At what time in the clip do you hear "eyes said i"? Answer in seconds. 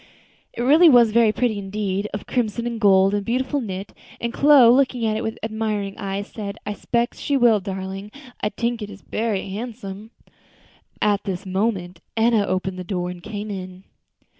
5.99-6.73